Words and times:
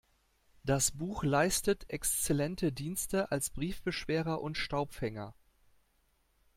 Das 0.63 0.89
Buch 0.89 1.23
leistet 1.23 1.87
exzellente 1.91 2.71
Dienste 2.71 3.29
als 3.29 3.51
Briefbeschwerer 3.51 4.41
und 4.41 4.57
Staubfänger. 4.57 5.35